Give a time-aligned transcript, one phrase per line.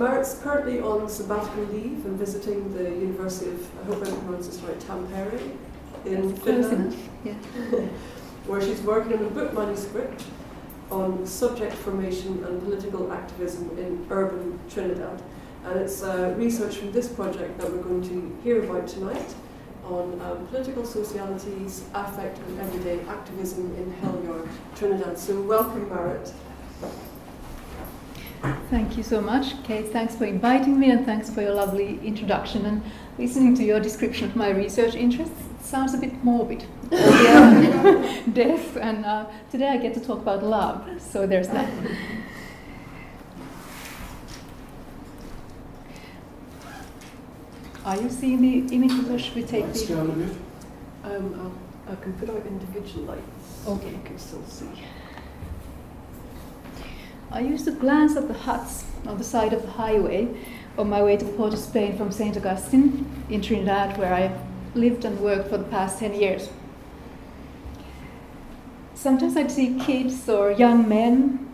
[0.00, 4.60] Marit's currently on sabbatical leave and visiting the University of, I hope I pronounced this
[4.62, 5.38] right, Tampere
[6.06, 7.34] in Finland, Yeah.
[8.46, 10.24] where she's working on a book manuscript
[10.90, 15.22] on subject formation and political activism in urban Trinidad.
[15.66, 19.34] And it's uh, research from this project that we're going to hear about tonight
[19.84, 25.18] on um, political socialities, affect and everyday activism in Hell Yard, Trinidad.
[25.18, 26.32] So welcome, Marit.
[28.42, 29.88] Thank you so much, Kate.
[29.92, 32.82] Thanks for inviting me and thanks for your lovely introduction and
[33.18, 35.34] listening to your description of my research interests.
[35.58, 36.64] It sounds a bit morbid.
[36.90, 41.70] Death, and uh, today I get to talk about love, so there's that.
[47.84, 49.96] Are you seeing the images or should we take Lights the.
[49.96, 50.36] down a bit.
[51.04, 51.52] Um,
[51.88, 53.66] I'll, I can put out individual lights.
[53.66, 53.90] Okay.
[53.90, 54.68] You can still see.
[57.32, 60.28] I used to glance at the huts on the side of the highway
[60.76, 62.36] on my way to Port of Spain from St.
[62.36, 64.36] Augustine in Trinidad, where I
[64.74, 66.50] lived and worked for the past 10 years.
[68.94, 71.46] Sometimes I'd see kids or young men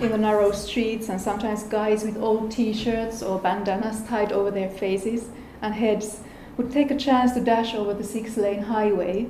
[0.00, 4.50] in the narrow streets, and sometimes guys with old t shirts or bandanas tied over
[4.50, 5.28] their faces
[5.62, 6.20] and heads
[6.56, 9.28] would take a chance to dash over the six lane highway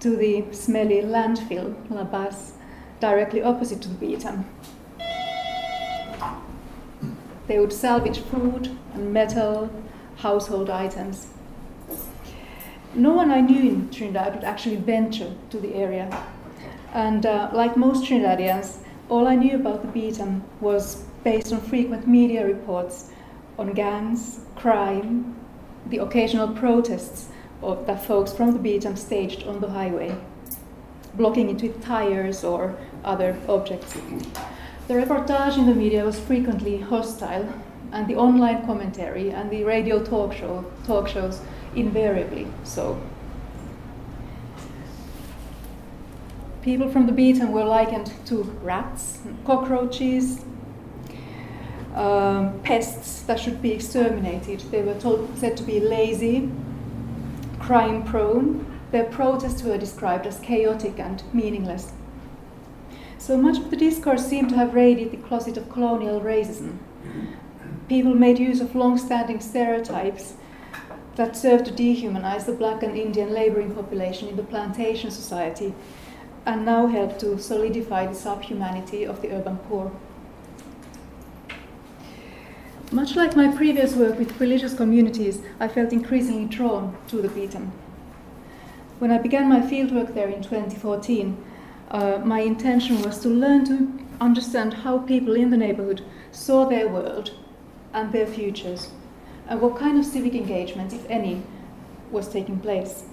[0.00, 2.54] to the smelly landfill, La Bas,
[3.02, 4.44] directly opposite to the Beetham.
[7.48, 9.68] They would salvage food and metal,
[10.18, 11.26] household items.
[12.94, 16.06] No one I knew in Trinidad would actually venture to the area.
[16.94, 18.78] And uh, like most Trinidadians,
[19.08, 23.10] all I knew about the Beetham was based on frequent media reports
[23.58, 25.34] on gangs, crime,
[25.86, 27.30] the occasional protests
[27.62, 30.16] of, that folks from the Beetham staged on the highway,
[31.14, 33.94] blocking it with tires or other objects.
[34.88, 37.48] The reportage in the media was frequently hostile,
[37.92, 41.40] and the online commentary and the radio talk, show, talk shows
[41.74, 43.00] invariably so.
[46.62, 50.44] People from the Beetham were likened to rats, cockroaches,
[51.94, 54.60] um, pests that should be exterminated.
[54.70, 56.50] They were told, said to be lazy,
[57.58, 58.64] crime prone.
[58.92, 61.92] Their protests were described as chaotic and meaningless.
[63.22, 66.78] So much of the discourse seemed to have raided the closet of colonial racism.
[67.88, 70.34] People made use of long standing stereotypes
[71.14, 75.72] that served to dehumanize the black and Indian laboring population in the plantation society
[76.46, 79.92] and now help to solidify the subhumanity of the urban poor.
[82.90, 87.70] Much like my previous work with religious communities, I felt increasingly drawn to the Beetham.
[88.98, 91.36] When I began my fieldwork there in 2014,
[91.92, 96.88] uh, my intention was to learn to understand how people in the neighborhood saw their
[96.88, 97.34] world
[97.92, 98.88] and their futures,
[99.46, 101.42] and what kind of civic engagement, if any,
[102.10, 103.04] was taking place.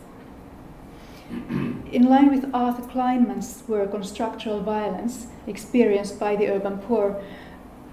[1.91, 7.22] In line with Arthur Kleinman's work on structural violence experienced by the urban poor,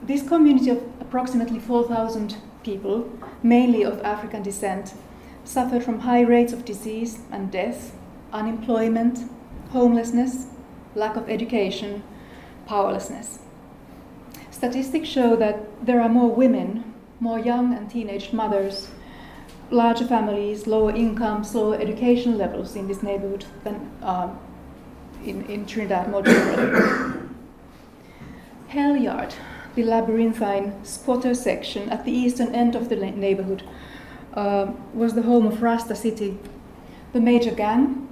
[0.03, 3.11] this community of approximately 4,000 people,
[3.43, 4.95] mainly of African descent,
[5.45, 7.97] suffered from high rates of disease and death,
[8.33, 9.29] unemployment,
[9.71, 10.47] homelessness,
[10.97, 12.03] lack of education,
[12.67, 13.39] powerlessness.
[14.51, 18.89] Statistics show that there are more women, more young and teenage mothers,
[19.71, 24.29] larger families, lower incomes, lower education levels in this neighborhood than uh,
[25.25, 27.19] in, in Trinidad more generally.
[28.69, 29.35] Hell Yard,
[29.75, 33.63] the labyrinthine squatter section at the eastern end of the neighborhood,
[34.35, 36.39] uh, was the home of Rasta City,
[37.13, 38.07] the major gang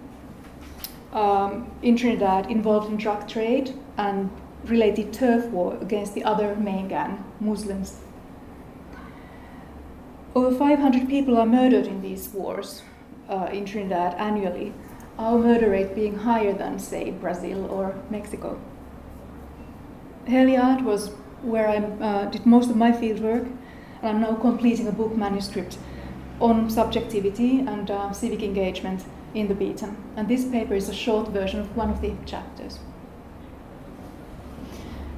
[1.14, 4.30] um, in Trinidad involved in drug trade and
[4.64, 8.00] related turf war against the other main gang, Muslims.
[10.34, 12.82] Over 500 people are murdered in these wars
[13.28, 14.74] uh, in Trinidad annually,
[15.16, 18.60] our murder rate being higher than, say, Brazil or Mexico.
[20.26, 21.10] Hell Yard was
[21.42, 23.46] where I uh, did most of my fieldwork,
[24.02, 25.78] and I'm now completing a book manuscript
[26.40, 29.96] on subjectivity and uh, civic engagement in the Beetham.
[30.16, 32.78] And this paper is a short version of one of the chapters.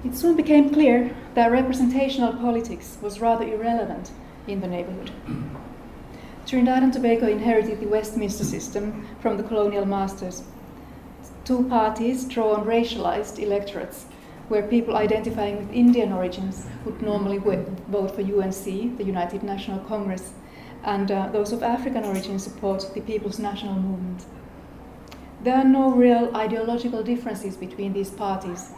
[0.04, 4.10] It soon became clear that representational politics was rather irrelevant
[4.46, 5.10] in the neighborhood.
[6.46, 10.44] Trinidad and Tobago inherited the Westminster system from the colonial masters.
[11.44, 14.06] Two parties draw on racialized electorates,
[14.48, 20.34] where people identifying with Indian origins would normally vote for UNC, the United National Congress,
[20.86, 24.24] and uh, those of African origin support the People's National Movement.
[25.42, 28.70] There are no real ideological differences between these parties,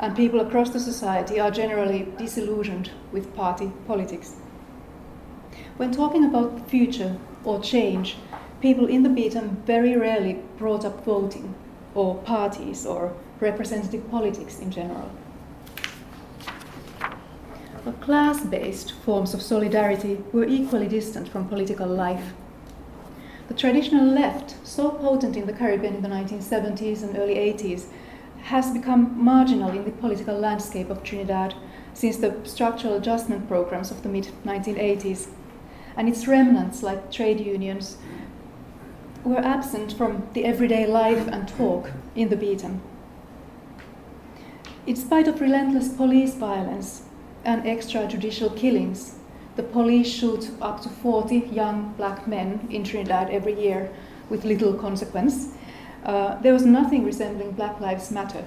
[0.00, 4.36] and people across the society are generally disillusioned with party politics.
[5.76, 8.16] When talking about the future or change,
[8.62, 11.54] people in the Beetham very rarely brought up voting
[11.94, 15.10] or parties or representative politics in general.
[17.92, 22.32] Class based forms of solidarity were equally distant from political life.
[23.48, 27.86] The traditional left, so potent in the Caribbean in the 1970s and early 80s,
[28.44, 31.54] has become marginal in the political landscape of Trinidad
[31.92, 35.28] since the structural adjustment programs of the mid 1980s.
[35.96, 37.98] And its remnants, like trade unions,
[39.24, 42.80] were absent from the everyday life and talk in the Beetham.
[44.86, 47.03] In spite of relentless police violence
[47.44, 49.16] and extrajudicial killings,
[49.56, 53.90] the police shoot up to 40 young black men in Trinidad every year
[54.28, 55.54] with little consequence.
[56.04, 58.44] Uh, there was nothing resembling Black Lives Matter.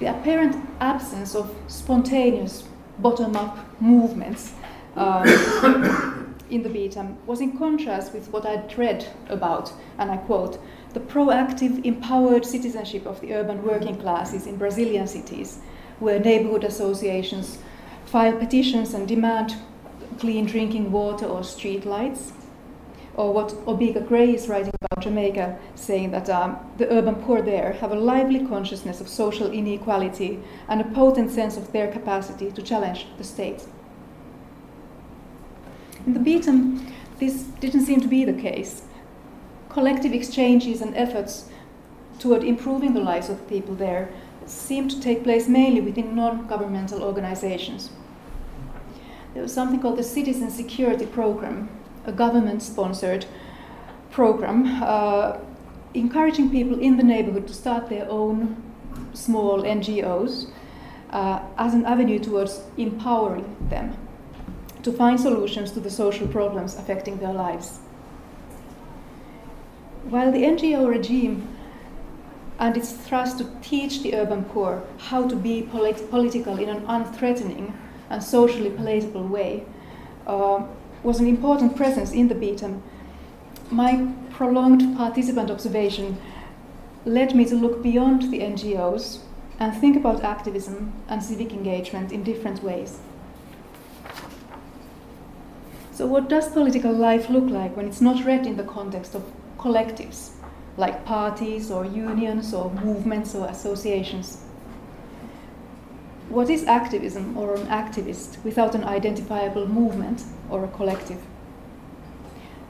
[0.00, 2.64] The apparent absence of spontaneous
[2.98, 4.52] bottom up movements
[4.96, 5.26] um,
[6.50, 10.58] in the Beetham was in contrast with what I'd read about, and I quote,
[10.92, 15.60] the proactive, empowered citizenship of the urban working classes in Brazilian cities,
[16.00, 17.58] where neighborhood associations
[18.06, 19.54] file petitions and demand
[20.18, 22.32] clean drinking water or street lights.
[23.14, 27.72] Or what Obika Gray is writing about Jamaica, saying that um, the urban poor there
[27.74, 32.62] have a lively consciousness of social inequality and a potent sense of their capacity to
[32.62, 33.64] challenge the state.
[36.06, 38.82] In the Beetham, this didn't seem to be the case.
[39.68, 41.48] Collective exchanges and efforts
[42.18, 44.10] toward improving the lives of the people there
[44.46, 47.90] seemed to take place mainly within non governmental organizations.
[49.34, 51.68] There was something called the Citizen Security Program,
[52.04, 53.26] a government sponsored
[54.10, 55.38] program uh,
[55.94, 58.60] encouraging people in the neighborhood to start their own
[59.12, 60.50] small NGOs
[61.10, 63.96] uh, as an avenue towards empowering them
[64.82, 67.78] to find solutions to the social problems affecting their lives.
[70.04, 71.48] While the NGO regime
[72.60, 76.82] and its thrust to teach the urban poor how to be polit- political in an
[76.86, 77.72] unthreatening
[78.10, 79.64] and socially palatable way
[80.26, 80.62] uh,
[81.02, 82.82] was an important presence in the Beetham.
[83.70, 86.18] My prolonged participant observation
[87.06, 89.20] led me to look beyond the NGOs
[89.58, 92.98] and think about activism and civic engagement in different ways.
[95.92, 99.22] So, what does political life look like when it's not read in the context of
[99.58, 100.30] collectives,
[100.80, 104.38] like parties or unions or movements or associations?
[106.28, 111.20] What is activism or an activist without an identifiable movement or a collective?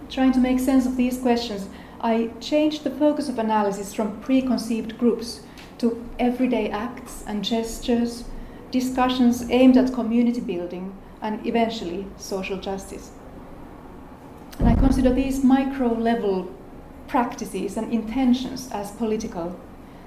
[0.08, 1.68] Trying to make sense of these questions,
[2.00, 5.42] I changed the focus of analysis from preconceived groups
[5.78, 8.24] to everyday acts and gestures,
[8.70, 13.10] discussions aimed at community building and eventually social justice.
[14.58, 16.50] And I consider these micro level
[17.10, 19.58] practices and intentions as political.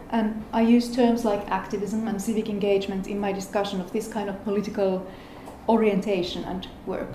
[0.09, 4.29] And I use terms like activism and civic engagement in my discussion of this kind
[4.29, 5.05] of political
[5.67, 7.09] orientation and work.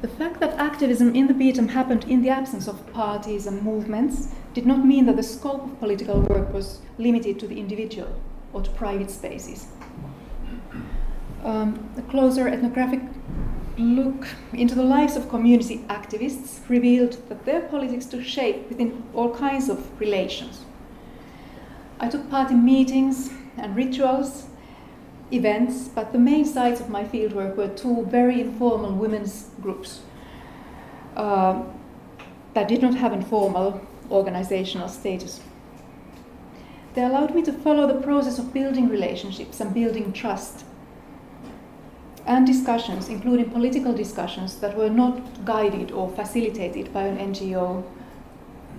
[0.00, 4.28] The fact that activism in the Beetham happened in the absence of parties and movements
[4.54, 8.18] did not mean that the scope of political work was limited to the individual
[8.54, 9.66] or to private spaces.
[11.44, 13.02] Um, a closer ethnographic
[13.78, 19.34] look into the lives of community activists revealed that their politics took shape within all
[19.34, 20.64] kinds of relations.
[22.00, 24.46] I took part in meetings and rituals,
[25.32, 30.00] events, but the main sites of my fieldwork were two very informal women's groups
[31.16, 31.62] uh,
[32.54, 33.80] that did not have informal
[34.10, 35.40] organizational status.
[36.94, 40.64] They allowed me to follow the process of building relationships and building trust
[42.28, 47.82] and discussions, including political discussions, that were not guided or facilitated by an NGO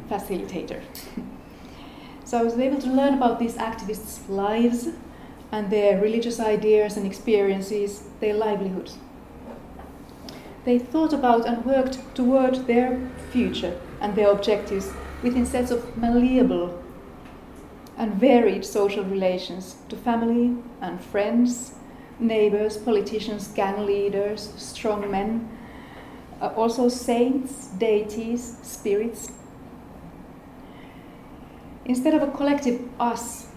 [0.07, 0.81] facilitator.
[2.23, 4.89] so I was able to learn about these activists' lives
[5.51, 8.99] and their religious ideas and experiences, their livelihoods.
[10.63, 12.99] They thought about and worked toward their
[13.31, 16.83] future and their objectives within sets of malleable
[17.97, 21.73] and varied social relations to family and friends
[22.19, 25.49] neighbors, politicians, gang leaders, strong men,
[26.41, 29.31] uh, also saints, deities, spirits.
[31.85, 33.47] Instead of a collective us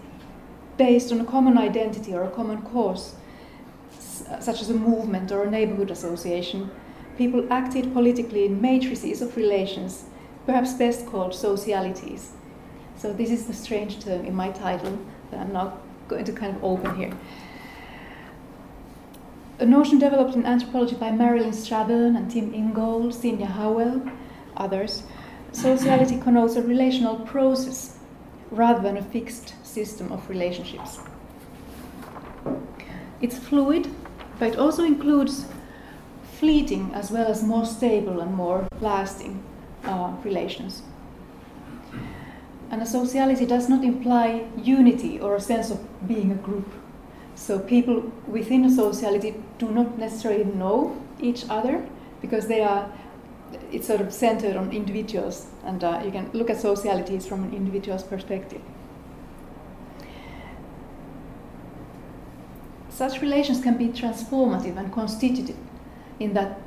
[0.77, 3.15] based on a common identity or a common cause,
[4.39, 6.71] such as a movement or a neighborhood association,
[7.17, 10.05] people acted politically in matrices of relations,
[10.45, 12.31] perhaps best called socialities.
[12.97, 14.97] So this is the strange term in my title
[15.29, 15.77] that I'm now
[16.07, 17.13] going to kind of open here.
[19.59, 24.01] A notion developed in anthropology by Marilyn Strathern and Tim Ingold, Signe Howell,
[24.57, 25.03] others.
[25.51, 27.99] Sociality connotes a relational process
[28.49, 30.99] rather than a fixed system of relationships.
[33.21, 33.87] It's fluid,
[34.39, 35.45] but it also includes
[36.39, 39.43] fleeting as well as more stable and more lasting
[39.85, 40.81] uh, relations.
[42.71, 46.67] And a sociality does not imply unity or a sense of being a group.
[47.35, 51.85] So people within a sociality do not necessarily know each other
[52.21, 52.91] because they are
[53.71, 57.53] it's sort of centered on individuals, and uh, you can look at socialities from an
[57.53, 58.61] individual's perspective.
[62.89, 65.57] Such relations can be transformative and constitutive
[66.19, 66.59] in that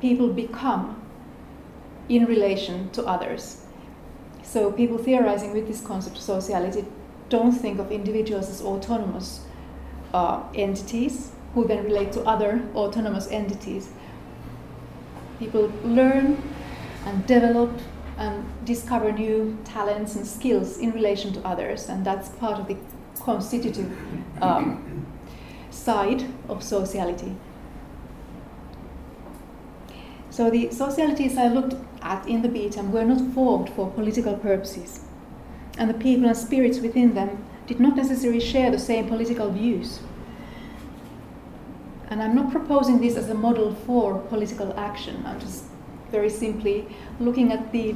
[0.00, 1.02] people become
[2.08, 3.64] in relation to others.
[4.42, 6.84] So, people theorizing with this concept of sociality
[7.28, 9.40] don't think of individuals as autonomous
[10.14, 13.90] uh, entities who then relate to other autonomous entities.
[15.38, 16.42] People learn
[17.06, 17.70] and develop
[18.18, 22.76] and discover new talents and skills in relation to others, and that's part of the
[23.20, 23.96] constitutive
[24.42, 25.06] um,
[25.70, 27.36] side of sociality.
[30.30, 35.04] So the socialities I looked at in the Beetham were not formed for political purposes,
[35.78, 40.00] and the people and spirits within them did not necessarily share the same political views.
[42.08, 45.22] And I'm not proposing this as a model for political action.
[45.26, 45.64] I'm just
[46.10, 46.86] very simply
[47.20, 47.94] looking at the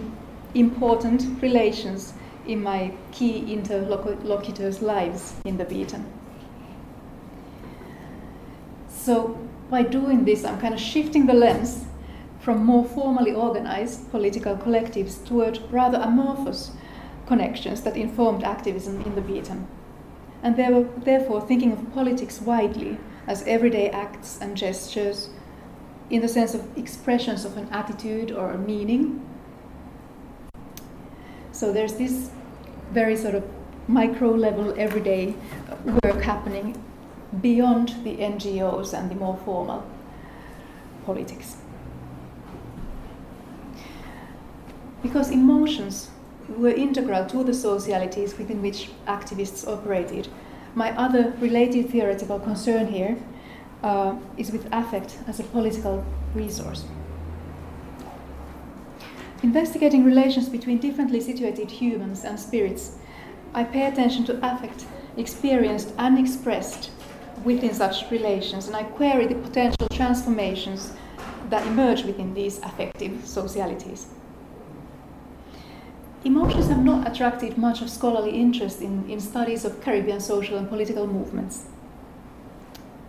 [0.54, 2.12] important relations
[2.46, 6.04] in my key interlocutors' lives in the Beetham.
[8.88, 9.38] So,
[9.70, 11.86] by doing this, I'm kind of shifting the lens
[12.40, 16.72] from more formally organized political collectives toward rather amorphous
[17.26, 19.66] connections that informed activism in the Beetham.
[20.42, 25.30] And they were therefore thinking of politics widely as everyday acts and gestures
[26.10, 29.24] in the sense of expressions of an attitude or a meaning.
[31.52, 32.30] So there's this
[32.90, 33.44] very sort of
[33.88, 35.34] micro level everyday
[36.02, 36.82] work happening
[37.40, 39.84] beyond the NGOs and the more formal
[41.06, 41.56] politics.
[45.02, 46.08] because emotions
[46.58, 50.28] were integral to the socialities within which activists operated.
[50.74, 53.16] My other related theoretical concern here
[53.82, 56.04] uh, is with affect as a political
[56.34, 56.84] resource.
[59.42, 62.96] Investigating relations between differently situated humans and spirits,
[63.54, 66.90] I pay attention to affect experienced and expressed
[67.44, 70.92] within such relations, and I query the potential transformations
[71.50, 74.06] that emerge within these affective socialities.
[76.24, 80.68] Emotions have not attracted much of scholarly interest in, in studies of Caribbean social and
[80.68, 81.66] political movements.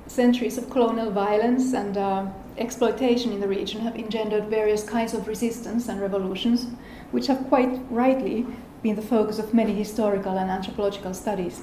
[0.07, 2.25] Centuries of colonial violence and uh,
[2.57, 6.65] exploitation in the region have engendered various kinds of resistance and revolutions,
[7.11, 8.47] which have quite rightly
[8.81, 11.61] been the focus of many historical and anthropological studies.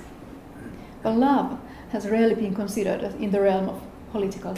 [1.03, 1.59] But love
[1.91, 4.55] has rarely been considered in the realm of political.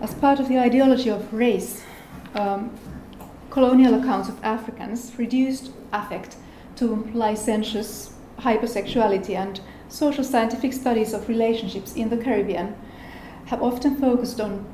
[0.00, 1.82] As part of the ideology of race,
[2.34, 2.70] um,
[3.50, 6.36] colonial accounts of Africans reduced affect
[6.76, 12.74] to licentious hypersexuality and social scientific studies of relationships in the Caribbean
[13.46, 14.64] have often focused on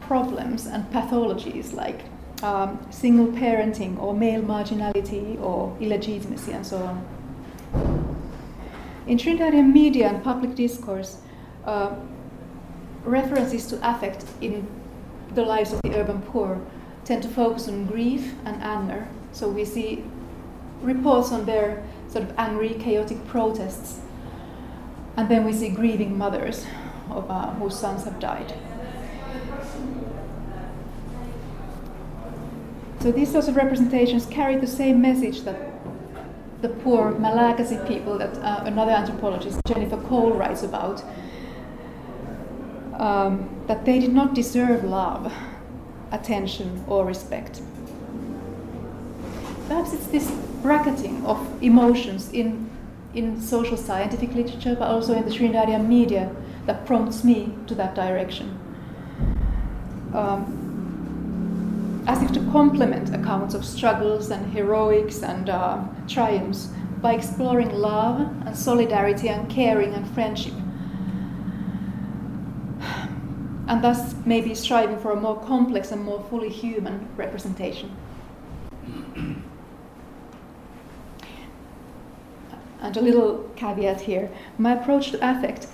[0.00, 2.02] problems and pathologies like
[2.42, 8.16] um, single parenting or male marginality or illegitimacy and so on.
[9.06, 11.18] In Trinidadian media and public discourse,
[11.64, 11.94] uh,
[13.04, 14.66] references to affect in
[15.34, 16.60] the lives of the urban poor
[17.04, 19.06] tend to focus on grief and anger.
[19.32, 20.04] So we see
[20.80, 24.00] reports on their sort of angry, chaotic protests.
[25.16, 26.66] And then we see grieving mothers
[27.10, 28.54] of, uh, whose sons have died.
[33.00, 35.72] So these sorts of representations carry the same message that
[36.62, 41.04] the poor Malagasy people that uh, another anthropologist, Jennifer Cole, writes about.
[42.94, 45.32] Um, that they did not deserve love
[46.14, 47.60] attention or respect.
[49.68, 50.30] Perhaps it's this
[50.62, 52.70] bracketing of emotions in,
[53.14, 56.34] in social scientific literature, but also in the Trinidadian media,
[56.66, 58.58] that prompts me to that direction.
[60.14, 66.68] Um, as if to complement accounts of struggles and heroics and uh, triumphs
[67.00, 70.54] by exploring love and solidarity and caring and friendship
[73.68, 77.96] and thus maybe striving for a more complex and more fully human representation.
[82.80, 85.68] And a little caveat here my approach to affect,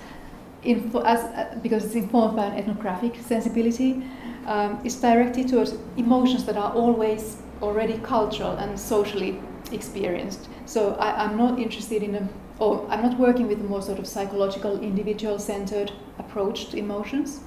[0.63, 4.01] info, as, uh, because it's informed by an ethnographic sensibility,
[4.45, 9.39] um, is directed towards emotions that are always already cultural and socially
[9.71, 10.47] experienced.
[10.65, 12.29] So I, am not interested in a,
[12.59, 17.41] or I'm not working with a more sort of psychological, individual centered approach to emotions.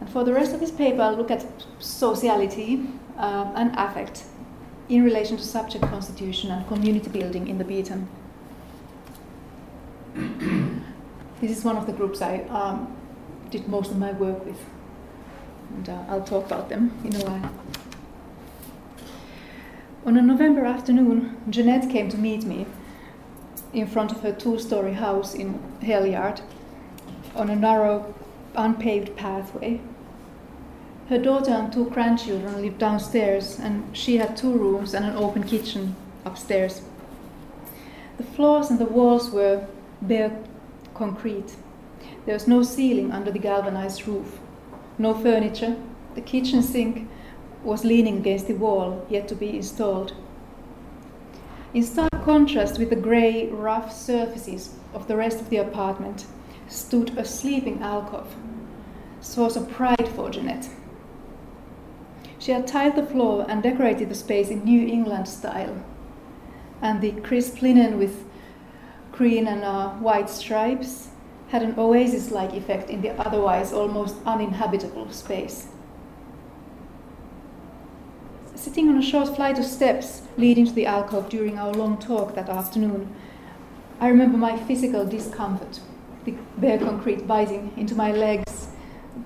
[0.00, 1.44] And for the rest of this paper, I'll look at
[1.78, 2.86] sociality
[3.16, 4.24] um, and affect
[4.88, 8.06] in relation to subject constitution and community building in the Beetham.
[11.40, 12.96] this is one of the groups I um,
[13.50, 14.58] did most of my work with,
[15.74, 17.50] and uh, I'll talk about them in a while.
[20.06, 22.66] On a November afternoon, Jeanette came to meet me
[23.72, 26.40] in front of her two story house in Hale Hell Yard
[27.34, 28.14] on a narrow,
[28.58, 29.80] unpaved pathway.
[31.08, 35.44] Her daughter and two grandchildren lived downstairs, and she had two rooms and an open
[35.44, 36.82] kitchen upstairs.
[38.18, 39.66] The floors and the walls were
[40.02, 40.36] bare
[40.94, 41.56] concrete.
[42.26, 44.38] There was no ceiling under the galvanized roof,
[44.98, 45.76] no furniture.
[46.14, 47.08] The kitchen sink
[47.62, 50.12] was leaning against the wall, yet to be installed.
[51.72, 56.26] In stark contrast with the grey, rough surfaces of the rest of the apartment
[56.68, 58.34] stood a sleeping alcove,
[59.20, 60.68] source of pride for Jeanette.
[62.38, 65.84] She had tiled the floor and decorated the space in New England style,
[66.80, 68.24] and the crisp linen with
[69.12, 71.08] green and uh, white stripes
[71.48, 75.68] had an oasis like effect in the otherwise almost uninhabitable space.
[78.54, 82.34] Sitting on a short flight of steps leading to the alcove during our long talk
[82.34, 83.14] that afternoon,
[84.00, 85.80] I remember my physical discomfort,
[86.24, 88.57] the bare concrete biting into my legs,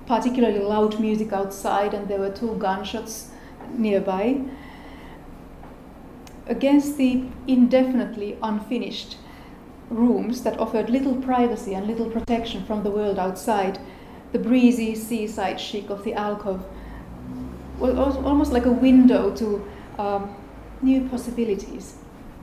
[0.05, 3.31] particularly loud music outside, and there were two gunshots
[3.73, 4.41] nearby.
[6.47, 9.17] Against the indefinitely unfinished
[9.89, 13.79] rooms that offered little privacy and little protection from the world outside,
[14.31, 16.65] the breezy seaside chic of the alcove
[17.79, 19.65] was almost like a window to
[19.99, 20.35] um,
[20.81, 21.95] new possibilities,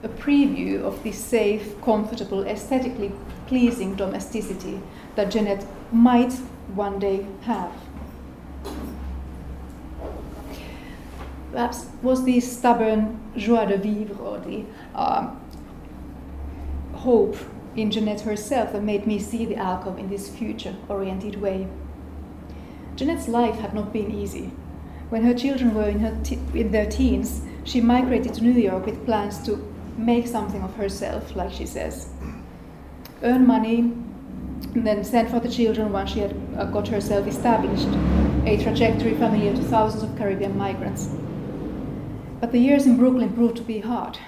[0.02, 3.12] a preview of the safe, comfortable, aesthetically
[3.46, 4.80] pleasing domesticity
[5.14, 6.32] that Jeanette might
[6.76, 7.72] one day have.
[11.52, 15.40] Perhaps was the stubborn joie de vivre or the um,
[16.94, 17.36] hope
[17.76, 21.66] in Jeanette herself that made me see the alcove in this future oriented way.
[22.96, 24.52] Jeanette's life had not been easy.
[25.08, 26.16] When her children were in, her
[26.54, 29.56] in their teens, she migrated to New York with plans to
[29.96, 32.08] make something of herself, like she says.
[33.22, 33.92] Earn money,
[34.74, 37.88] then sent for the children once she had uh, got herself established,
[38.46, 41.10] a trajectory familiar to thousands of Caribbean migrants.
[42.40, 44.18] But the years in Brooklyn proved to be hard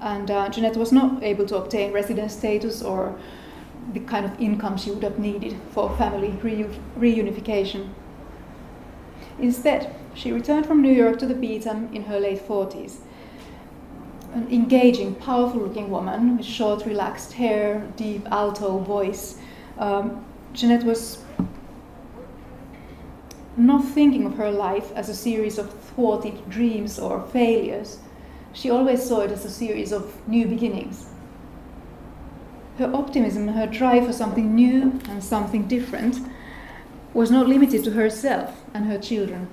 [0.00, 3.18] and uh, Jeanette was not able to obtain resident status or
[3.92, 6.28] the kind of income she would have needed for family
[6.98, 7.90] reunification.
[9.38, 12.98] Instead, she returned from New York to the Beetham in her late 40s.
[14.34, 19.38] An engaging, powerful looking woman with short, relaxed hair, deep alto voice.
[19.78, 21.22] Um, Jeanette was
[23.56, 27.98] not thinking of her life as a series of thwarted dreams or failures
[28.52, 31.06] she always saw it as a series of new beginnings.
[32.78, 36.18] Her optimism, her drive for something new and something different,
[37.14, 39.48] was not limited to herself and her children.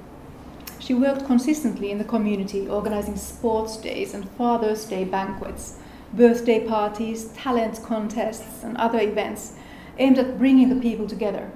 [0.86, 5.80] She worked consistently in the community, organizing sports days and Father's Day banquets,
[6.14, 9.54] birthday parties, talent contests, and other events
[9.98, 11.50] aimed at bringing the people together,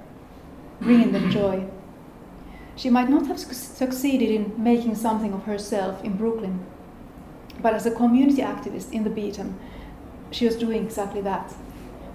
[0.80, 1.64] bringing them joy.
[2.74, 6.66] She might not have succeeded in making something of herself in Brooklyn,
[7.62, 9.54] but as a community activist in the Beetham,
[10.32, 11.54] she was doing exactly that.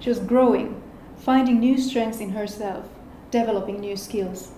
[0.02, 0.84] She was growing,
[1.16, 2.90] finding new strengths in herself,
[3.32, 4.52] developing new skills.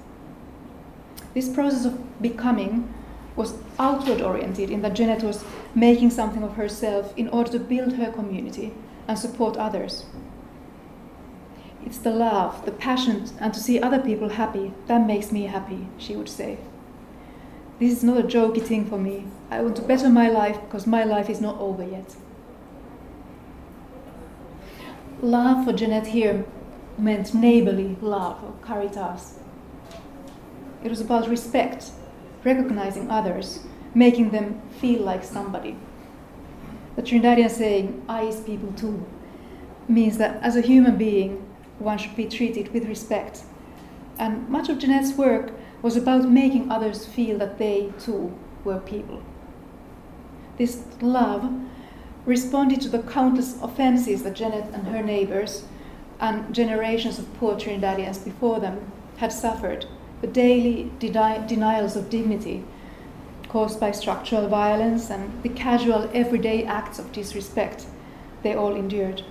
[1.37, 2.91] This process of becoming
[3.35, 5.45] was outward oriented in that Jeanette was
[5.75, 8.73] making something of herself in order to build her community
[9.07, 10.07] and support others.
[11.85, 15.87] It's the love, the passion, and to see other people happy that makes me happy,
[15.99, 16.57] she would say.
[17.77, 19.27] This is not a jokey thing for me.
[19.51, 22.15] I want to better my life because my life is not over yet.
[25.21, 26.47] Love for Jeanette here
[26.97, 29.36] meant neighborly love or caritas.
[30.87, 31.91] It was about respect,
[32.45, 33.59] recognizing others,
[33.93, 35.75] making them feel like somebody.
[36.95, 39.05] The Trinidadian saying, I is people too,
[39.89, 41.45] means that as a human being,
[41.77, 43.43] one should be treated with respect.
[44.17, 49.21] And much of Jeanette's work was about making others feel that they too were people.
[50.57, 51.51] this love
[52.25, 55.65] responded to the countless offenses that Janet and her neighbors
[56.21, 59.85] and generations of poor Trinidadians before them had suffered,
[60.21, 62.63] the daily deni- denials of dignity
[63.49, 67.85] caused by structural violence and the casual everyday acts of disrespect
[68.43, 69.23] they all endured.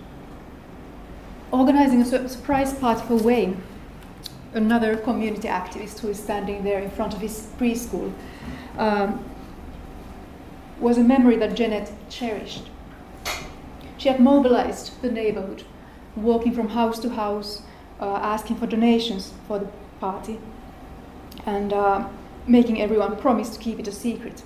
[1.50, 3.62] Organizing a su- surprise party for Wayne,
[4.54, 8.12] another community activist who is standing there in front of his preschool,
[8.78, 9.22] um,
[10.80, 12.68] was a memory that Janet cherished.
[13.98, 15.64] She had mobilized the neighborhood,
[16.14, 17.62] walking from house to house,
[18.00, 19.68] uh, asking for donations for the
[20.00, 20.38] party,
[21.46, 22.08] and uh,
[22.46, 24.42] making everyone promise to keep it a secret.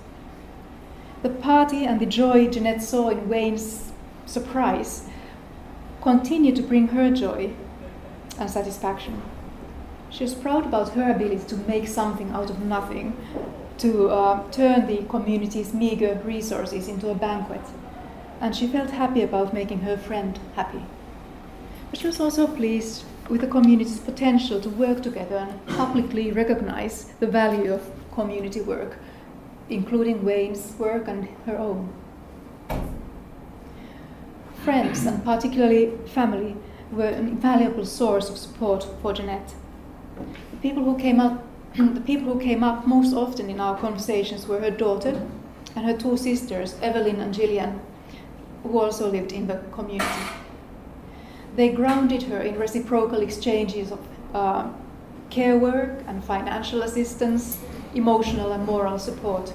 [1.23, 3.93] The party and the joy Jeanette saw in Wayne's
[4.27, 5.07] surprise
[6.01, 7.53] continued to bring her joy
[8.39, 9.21] and satisfaction.
[10.09, 13.17] She was proud about her ability to make something out of nothing,
[13.79, 17.61] to uh, turn the community's meager resources into a banquet,
[18.41, 20.85] and she felt happy about making her friend happy.
[21.91, 27.05] But she was also pleased with the community's potential to work together and publicly recognize
[27.21, 28.99] the value of community work,
[29.69, 31.93] including Wayne's work and her own.
[34.65, 36.57] Friends, and particularly family,
[36.91, 39.55] were an invaluable source of support for Jeanette.
[40.51, 41.45] The people who came up,
[41.77, 45.25] the people who came up most often in our conversations were her daughter
[45.77, 47.81] and her two sisters, Evelyn and Gillian,
[48.65, 50.21] who also lived in the community.
[51.61, 53.99] They grounded her in reciprocal exchanges of
[54.33, 54.71] uh,
[55.29, 57.59] care work and financial assistance,
[57.95, 59.51] emotional and moral support.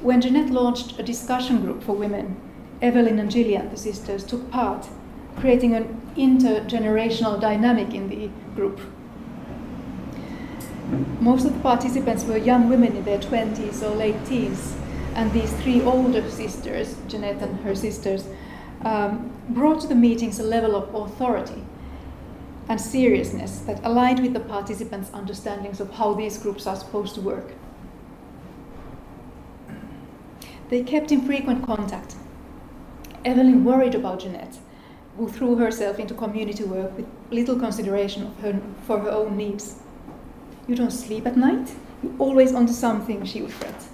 [0.00, 2.34] When Jeanette launched a discussion group for women,
[2.82, 4.88] Evelyn and Gillian, the sisters, took part,
[5.36, 8.80] creating an intergenerational dynamic in the group.
[11.20, 14.74] Most of the participants were young women in their 20s or late teens,
[15.14, 18.24] and these three older sisters, Jeanette and her sisters,
[18.82, 21.64] um, brought to the meetings a level of authority
[22.68, 27.20] and seriousness that aligned with the participants' understandings of how these groups are supposed to
[27.20, 27.52] work.
[30.68, 32.16] They kept in frequent contact.
[33.24, 34.58] Evelyn worried about Jeanette,
[35.16, 39.76] who threw herself into community work with little consideration her, for her own needs.
[40.66, 41.72] You don't sleep at night?
[42.02, 43.86] You're always onto something, she would fret.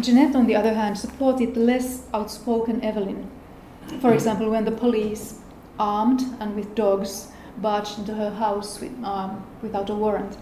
[0.00, 3.28] Jeanette, on the other hand, supported the less outspoken Evelyn.
[4.00, 5.40] For example, when the police,
[5.78, 10.36] armed and with dogs, barged into her house with, um, without a warrant.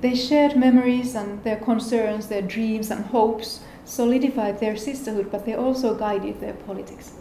[0.00, 5.54] They shared memories and their concerns, their dreams and hopes solidified their sisterhood, but they
[5.54, 7.12] also guided their politics.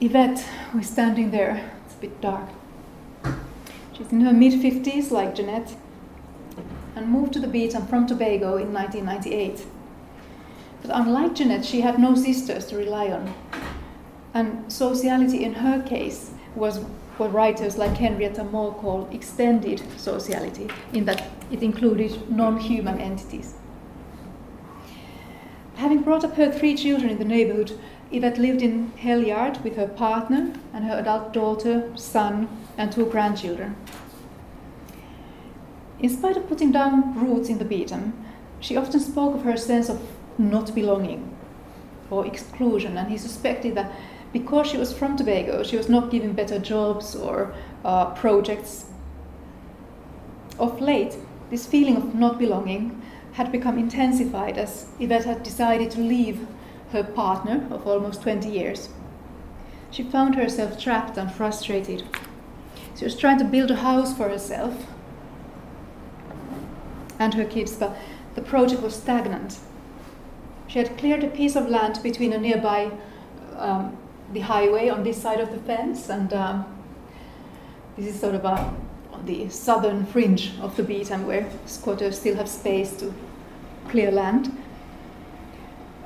[0.00, 0.44] Yvette,
[0.78, 2.48] is standing there, it's a bit dark.
[3.96, 5.74] She's in her mid 50s, like Jeanette,
[6.96, 9.66] and moved to the Beetham from Tobago in 1998.
[10.82, 13.34] But unlike Jeanette, she had no sisters to rely on.
[14.34, 16.78] And sociality in her case was
[17.16, 23.54] what writers like Henrietta Moore call extended sociality, in that it included non human entities.
[25.76, 27.78] Having brought up her three children in the neighborhood,
[28.10, 33.06] Yvette lived in Hell Yard with her partner and her adult daughter, son, and two
[33.06, 33.76] grandchildren.
[36.04, 38.12] In spite of putting down roots in the Beetham,
[38.60, 40.02] she often spoke of her sense of
[40.36, 41.34] not belonging
[42.10, 43.90] or exclusion, and he suspected that
[44.30, 47.54] because she was from Tobago, she was not given better jobs or
[47.86, 48.84] uh, projects.
[50.58, 51.16] Of late,
[51.48, 53.00] this feeling of not belonging
[53.32, 56.46] had become intensified as Yvette had decided to leave
[56.92, 58.90] her partner of almost 20 years.
[59.90, 62.02] She found herself trapped and frustrated.
[62.94, 64.74] She was trying to build a house for herself
[67.18, 67.96] and her kids, but
[68.34, 69.58] the project was stagnant.
[70.66, 72.90] She had cleared a piece of land between a nearby
[73.56, 73.96] um,
[74.32, 76.64] the highway on this side of the fence, and um,
[77.96, 78.74] this is sort of a,
[79.12, 83.14] on the southern fringe of the Beetham where squatters still have space to
[83.88, 84.56] clear land.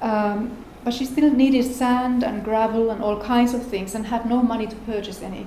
[0.00, 4.28] Um, but she still needed sand and gravel and all kinds of things and had
[4.28, 5.46] no money to purchase any.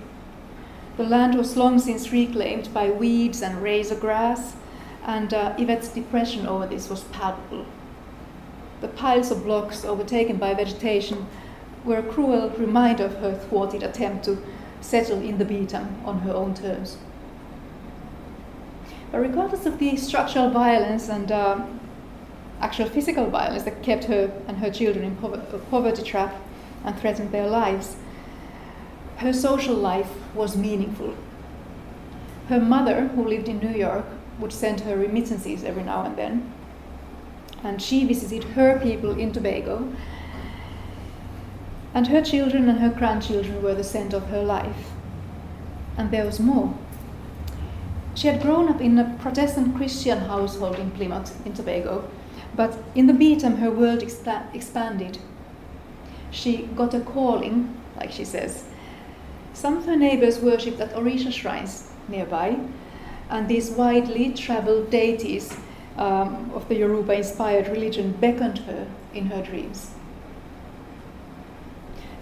[0.97, 4.56] The land was long since reclaimed by weeds and razor grass,
[5.04, 7.66] and uh, Yvette's depression over this was palpable.
[8.82, 11.28] The piles of blocks overtaken by vegetation
[11.86, 14.38] were a cruel reminder of her thwarted attempt to
[14.82, 16.98] settle in the Beetham on her own terms.
[19.12, 21.66] But regardless of the structural violence and uh,
[22.60, 25.38] actual physical violence that kept her and her children in po-
[25.70, 26.36] poverty trap
[26.86, 27.98] and threatened their lives,
[29.18, 31.16] her social life was meaningful.
[32.50, 34.06] Her mother, who lived in New York,
[34.41, 36.54] would send her remittances every now and then.
[37.63, 39.93] And she visited her people in Tobago.
[41.93, 44.91] And her children and her grandchildren were the center of her life.
[45.97, 46.73] And there was more.
[48.15, 52.10] She had grown up in a Protestant Christian household in Plymouth, in Tobago,
[52.56, 55.17] but in the Beetham her world expa- expanded.
[56.32, 58.65] She got a calling, like she says.
[59.54, 62.58] Some of her neighbors worshipped at Orisha shrines nearby,
[63.32, 65.58] and these widely traveled deities
[65.98, 69.91] um, of the Yoruba inspired religion beckoned her in her dreams.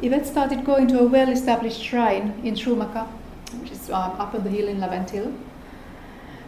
[0.01, 3.07] Yvette started going to a well established shrine in Shumaka,
[3.59, 5.35] which is um, up on the hill in Laventille.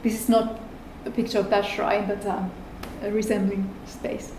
[0.03, 0.59] This is not
[1.05, 2.51] a picture of that shrine, but um,
[3.01, 4.31] a resembling space.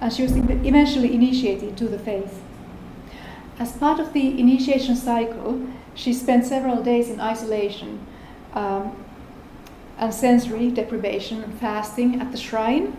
[0.00, 2.42] And she was eventually initiated to the faith.
[3.58, 5.66] As part of the initiation cycle,
[5.98, 7.98] she spent several days in isolation
[8.54, 9.04] um,
[9.98, 12.96] and sensory deprivation and fasting at the shrine.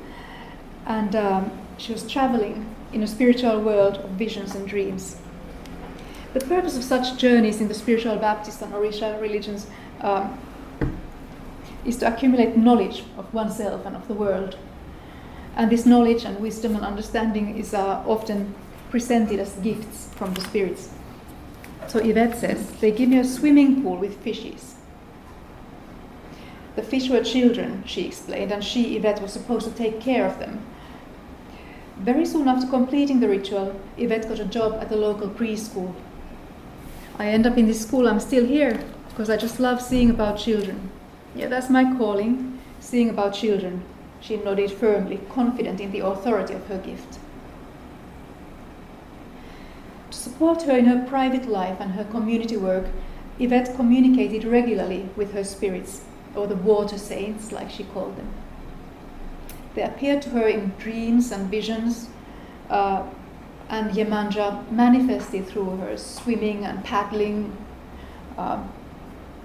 [0.85, 5.15] And um, she was traveling in a spiritual world of visions and dreams.
[6.33, 9.67] The purpose of such journeys in the spiritual Baptist and Orisha religions
[10.01, 10.37] um,
[11.85, 14.57] is to accumulate knowledge of oneself and of the world.
[15.55, 18.53] And this knowledge and wisdom and understanding is uh, often
[18.89, 20.89] presented as gifts from the spirits.
[21.89, 24.75] So Yvette says, they give me a swimming pool with fishes.
[26.75, 30.37] The fish were children, she explained, and she, Yvette, was supposed to take care of
[30.37, 30.63] them.
[31.97, 35.95] Very soon after completing the ritual, Yvette got a job at the local preschool.
[37.17, 40.37] I end up in this school, I'm still here, because I just love seeing about
[40.37, 40.91] children.
[41.35, 43.83] Yeah, that's my calling, seeing about children.
[44.21, 47.17] She nodded firmly, confident in the authority of her gift.
[50.11, 52.85] To support her in her private life and her community work,
[53.37, 56.01] Yvette communicated regularly with her spirits,
[56.35, 58.27] or the water saints, like she called them.
[59.75, 62.09] They appeared to her in dreams and visions,
[62.69, 63.03] uh,
[63.69, 67.55] and Yemanja manifested through her swimming and paddling,
[68.37, 68.63] uh,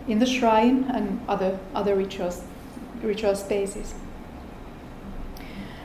[0.09, 2.42] in the shrine and other, other rituals,
[3.03, 3.94] ritual spaces.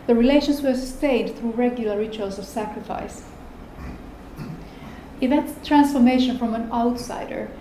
[0.08, 3.24] The relations were sustained through regular rituals of sacrifice.
[5.22, 7.52] Yvette's transformation from an outsider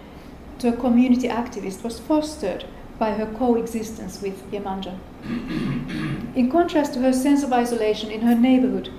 [0.61, 2.65] to a community activist was fostered
[2.99, 4.97] by her coexistence with Yemanja.
[6.37, 8.91] in contrast to her sense of isolation in her neighborhood,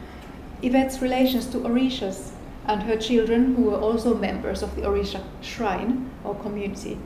[0.62, 2.32] Yvette's relations to Orishas
[2.66, 7.00] and her children, who were also members of the Orisha shrine or community,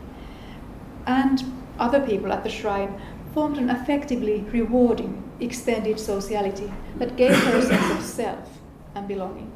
[1.06, 1.44] and
[1.80, 3.00] other people at the shrine
[3.34, 8.60] formed an effectively rewarding extended sociality that gave her a sense of self
[8.96, 9.52] and belonging.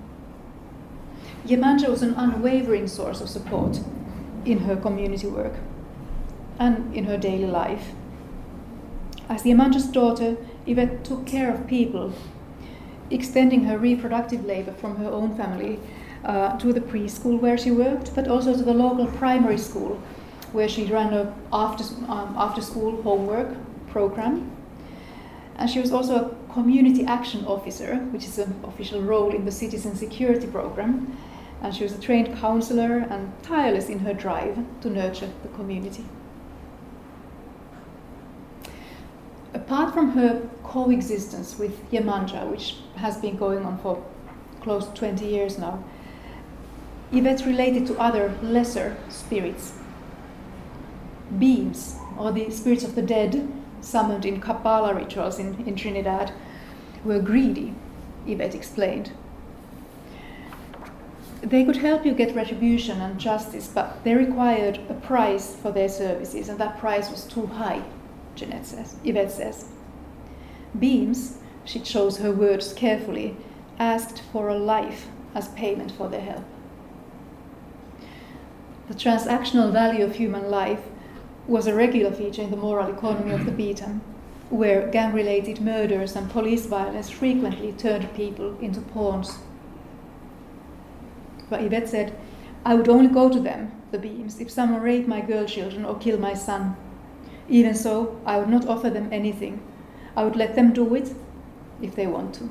[1.48, 3.80] Yemanja was an unwavering source of support
[4.44, 5.54] in her community work
[6.60, 7.92] and in her daily life.
[9.30, 12.14] As Yemanja's daughter, Yvette took care of people,
[13.10, 15.80] extending her reproductive labor from her own family
[16.26, 20.02] uh, to the preschool where she worked, but also to the local primary school
[20.52, 23.56] where she ran a after, um, after school homework
[23.88, 24.52] program.
[25.58, 29.52] And she was also a community action officer, which is an official role in the
[29.52, 31.18] citizen security program.
[31.62, 36.06] And she was a trained counselor and tireless in her drive to nurture the community.
[39.54, 44.04] Apart from her coexistence with Yemanja, which has been going on for
[44.62, 45.84] close to 20 years now,
[47.12, 49.74] Yvette related to other lesser spirits
[51.40, 53.48] beings, or the spirits of the dead
[53.82, 56.32] summoned in Kapala rituals in, in Trinidad,
[57.04, 57.74] were greedy,
[58.26, 59.12] Yvette explained.
[61.50, 65.88] They could help you get retribution and justice, but they required a price for their
[65.88, 67.84] services, and that price was too high,
[68.36, 69.70] Jeanette says, Yvette says.
[70.78, 73.38] Beams, she chose her words carefully,
[73.80, 76.44] asked for a life as payment for their help.
[78.90, 80.84] The transactional value of human life
[81.48, 84.02] was a regular feature in the moral economy of the Beetham,
[84.50, 89.40] where gang related murders and police violence frequently turned people into pawns.
[91.50, 92.18] But Yvette said,
[92.66, 95.98] I would only go to them, the beams, if someone raped my girl children or
[95.98, 96.76] killed my son.
[97.48, 99.62] Even so, I would not offer them anything.
[100.16, 101.14] I would let them do it
[101.82, 102.50] if they want to,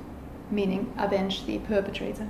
[0.50, 2.28] meaning avenge the perpetrator.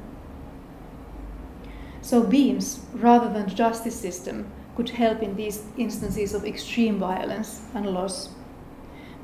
[2.02, 7.86] So beams, rather than justice system, could help in these instances of extreme violence and
[7.86, 8.30] loss.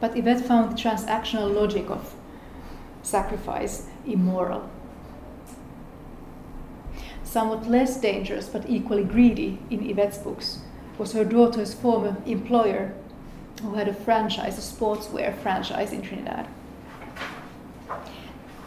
[0.01, 2.15] But Yvette found the transactional logic of
[3.03, 4.69] sacrifice immoral.
[7.33, 10.59] Somewhat less dangerous but equally greedy in Yvette's books
[10.99, 12.93] was her daughter's former employer,
[13.63, 16.47] who had a franchise, a sportswear franchise in Trinidad.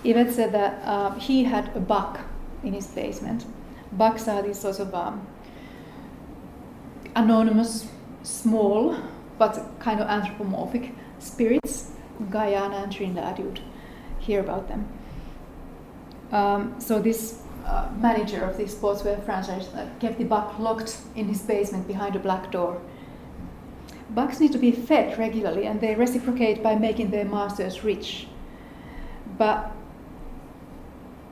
[0.04, 2.22] Yvette said that uh, he had a buck
[2.64, 3.46] in his basement.
[3.92, 5.28] Bucks are these sorts of um,
[7.16, 7.88] anonymous,
[8.24, 8.98] small,
[9.38, 11.92] but kind of anthropomorphic spirits.
[12.32, 13.60] Guyana and Trinidad, you'd
[14.18, 14.88] hear about them.
[16.32, 21.28] Um, so this uh, manager of the sportswear franchise uh, kept the buck locked in
[21.28, 22.82] his basement behind a black door.
[24.12, 28.28] Bucks need to be fed regularly and they reciprocate by making their masters rich.
[29.38, 29.72] But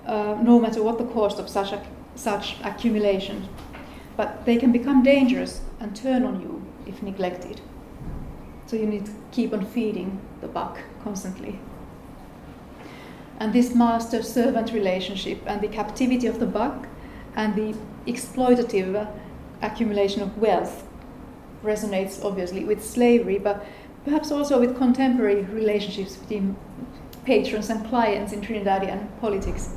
[0.06, 3.48] uh, no matter what the cost of such, a, such accumulation,
[4.18, 7.62] but they can become dangerous and turn on you if neglected.
[8.66, 11.60] So you need to keep on feeding the buck constantly.
[13.44, 16.88] And this master servant relationship and the captivity of the buck
[17.36, 17.78] and the
[18.08, 19.06] exploitative
[19.62, 20.88] accumulation of wealth
[21.62, 23.66] resonates obviously with slavery, but
[24.06, 26.56] perhaps also with contemporary relationships between
[27.26, 29.72] patrons and clients in Trinidadian politics.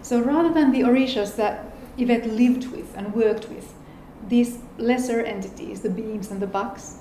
[0.00, 1.64] So rather than the orishas that
[1.96, 3.74] Yvette lived with and worked with,
[4.28, 6.98] these lesser entities, the beams and the bucks,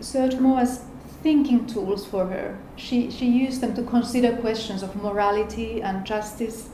[0.00, 0.84] served more as
[1.26, 2.56] thinking tools for her.
[2.76, 6.68] She, she used them to consider questions of morality and justice,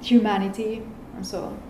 [0.00, 0.82] humanity,
[1.14, 1.62] and so on.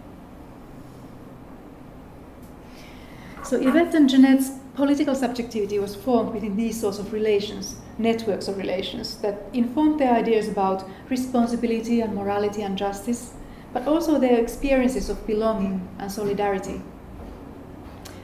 [3.45, 8.57] So Yvette and Jeanette's political subjectivity was formed within these sorts of relations, networks of
[8.57, 13.35] relations, that informed their ideas about responsibility and morality and justice,
[13.75, 16.81] but also their experiences of belonging and solidarity.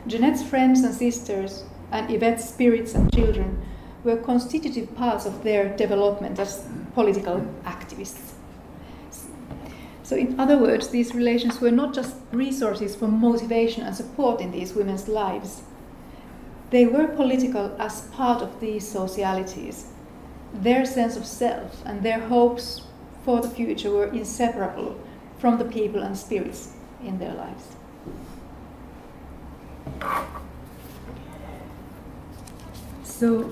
[0.06, 3.62] Jeanette's friends and sisters and Yvette's spirits and children
[4.04, 8.34] were constitutive parts of their development as political activists.
[10.02, 14.52] So, in other words, these relations were not just resources for motivation and support in
[14.52, 15.62] these women's lives.
[16.70, 19.88] They were political as part of these socialities.
[20.54, 22.82] Their sense of self and their hopes
[23.22, 24.98] for the future were inseparable
[25.38, 26.72] from the people and spirits
[27.04, 27.64] in their lives.
[33.18, 33.50] So,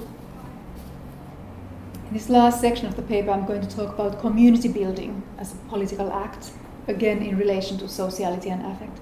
[2.06, 5.54] in this last section of the paper, I'm going to talk about community building as
[5.54, 6.52] a political act,
[6.86, 9.00] again in relation to sociality and affect.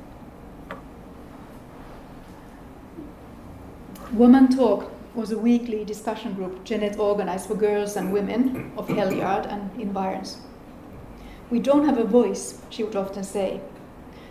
[4.14, 9.12] Woman Talk was a weekly discussion group Jeanette organized for girls and women of Hell
[9.12, 10.38] Yard and environs.
[11.50, 13.60] We don't have a voice, she would often say.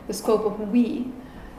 [0.08, 1.12] The scope of we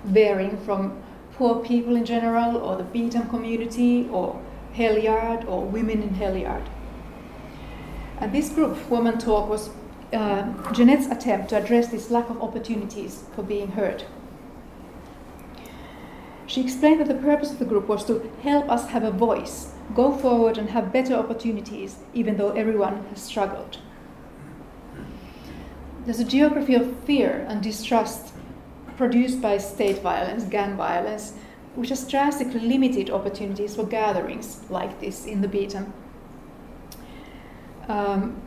[0.03, 1.01] varying from
[1.35, 4.41] poor people in general, or the Beetham community, or
[4.75, 6.69] Hell Yard or Women in Hell Yard.
[8.19, 9.71] And this group, Woman Talk, was
[10.13, 14.05] uh, Jeanette's attempt to address this lack of opportunities for being heard.
[16.47, 19.73] She explained that the purpose of the group was to help us have a voice,
[19.95, 23.79] go forward and have better opportunities, even though everyone has struggled.
[26.05, 28.35] There's a geography of fear and distrust
[28.97, 31.33] produced by state violence, gang violence,
[31.75, 35.93] which has drastically limited opportunities for gatherings like this in the Beetham.
[37.89, 38.41] Um,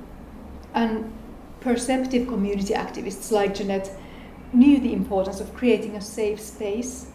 [0.73, 1.11] and
[1.59, 3.91] perceptive community activists like Jeanette
[4.53, 7.07] knew the importance of creating a safe space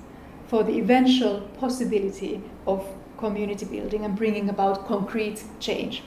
[0.47, 6.03] for the eventual possibility of community building and bringing about concrete change.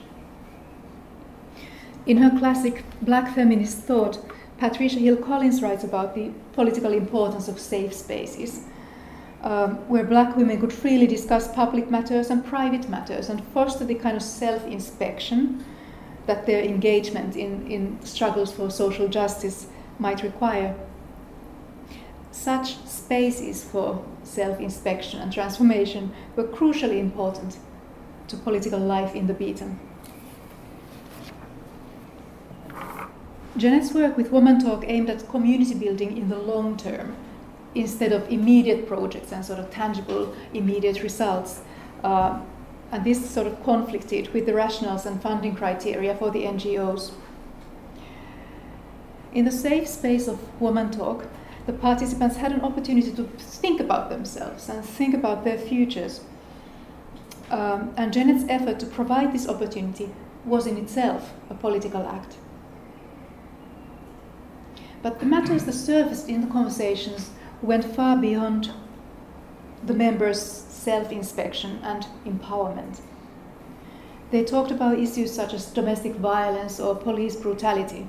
[2.06, 4.24] In her classic Black Feminist Thought,
[4.58, 8.62] Patricia Hill Collins writes about the political importance of safe spaces
[9.46, 13.94] um, where black women could freely discuss public matters and private matters and foster the
[13.94, 15.64] kind of self inspection
[16.26, 19.68] that their engagement in, in struggles for social justice
[20.00, 20.74] might require.
[22.32, 27.58] Such spaces for self inspection and transformation were crucially important
[28.26, 29.78] to political life in the Beetham.
[33.56, 37.16] Jeanette's work with Woman Talk aimed at community building in the long term
[37.76, 41.60] instead of immediate projects and sort of tangible immediate results.
[42.02, 42.40] Uh,
[42.92, 47.12] and this sort of conflicted with the rationales and funding criteria for the NGOs.
[49.34, 51.26] In the safe space of Woman Talk,
[51.66, 56.20] the participants had an opportunity to think about themselves and think about their futures.
[57.50, 60.10] Um, and Jeanette's effort to provide this opportunity
[60.44, 62.36] was in itself a political act.
[65.02, 67.30] But the matters that surfaced in the conversations
[67.62, 68.70] went far beyond
[69.84, 73.00] the members' self inspection and empowerment.
[74.30, 78.08] They talked about issues such as domestic violence or police brutality.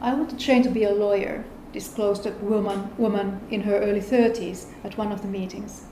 [0.00, 4.00] I want to train to be a lawyer, disclosed a woman, woman in her early
[4.00, 5.84] 30s at one of the meetings.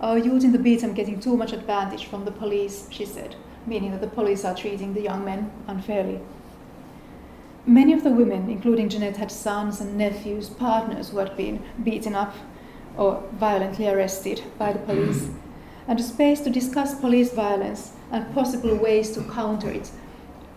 [0.00, 3.36] Our youth in the beats are getting too much advantage from the police, she said,
[3.66, 6.20] meaning that the police are treating the young men unfairly.
[7.66, 12.14] Many of the women, including Jeanette, had sons and nephews, partners who had been beaten
[12.14, 12.34] up
[12.96, 15.28] or violently arrested by the police.
[15.86, 19.90] And the space to discuss police violence and possible ways to counter it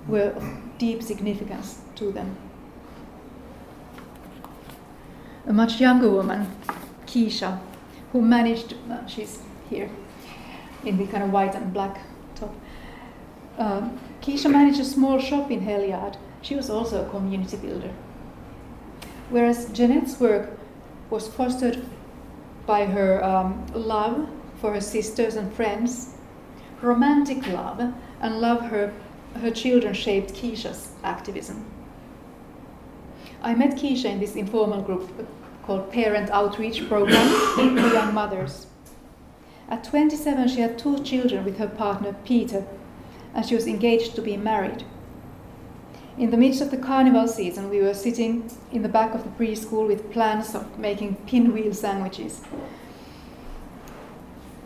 [0.07, 0.43] were of
[0.79, 2.37] deep significance to them.
[5.45, 6.47] A much younger woman,
[7.05, 7.59] Keisha,
[8.11, 9.39] who managed, uh, she's
[9.69, 9.89] here
[10.83, 12.01] in the kind of white and black
[12.33, 12.53] top.
[13.59, 13.89] Uh,
[14.21, 17.91] Keisha managed a small shop in Hell Yard she was also a community builder.
[19.31, 20.59] Whereas Jeanette's work
[21.09, 21.83] was fostered
[22.67, 24.29] by her um, love
[24.61, 26.13] for her sisters and friends,
[26.81, 28.93] romantic love, and love her,
[29.41, 31.65] her children shaped Keisha's activism.
[33.41, 35.27] I met Keisha in this informal group
[35.63, 38.67] called Parent Outreach Program for Young Mothers.
[39.67, 42.67] At 27, she had two children with her partner Peter,
[43.33, 44.85] and she was engaged to be married.
[46.17, 49.29] In the midst of the carnival season, we were sitting in the back of the
[49.31, 52.41] preschool with plans of making pinwheel sandwiches.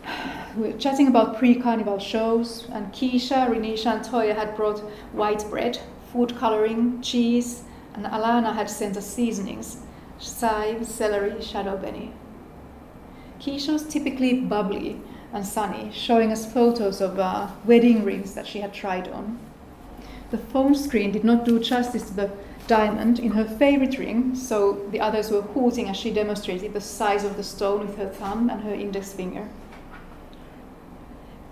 [0.56, 4.78] We were chatting about pre carnival shows, and Keisha, Renisha, and Toya had brought
[5.12, 5.80] white bread,
[6.12, 9.78] food coloring, cheese, and Alana had sent us seasonings
[10.20, 12.12] chive, celery, shadow benny.
[13.40, 15.00] Keisha was typically bubbly
[15.32, 19.38] and sunny, showing us photos of uh, wedding rings that she had tried on.
[20.30, 22.30] The phone screen did not do justice to the
[22.68, 27.24] diamond in her favorite ring, so the others were hooting as she demonstrated the size
[27.24, 29.48] of the stone with her thumb and her index finger.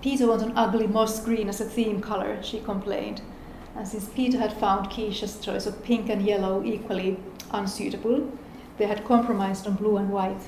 [0.01, 3.21] Peter wanted an ugly moss green as a theme color, she complained.
[3.75, 7.19] And since Peter had found Keisha's choice of pink and yellow equally
[7.51, 8.31] unsuitable,
[8.77, 10.43] they had compromised on blue and white.